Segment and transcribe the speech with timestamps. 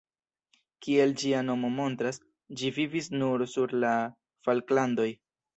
[0.85, 2.19] Kiel ĝia nomo montras,
[2.63, 3.95] ĝi vivis nur sur la
[4.49, 5.11] Falklandoj.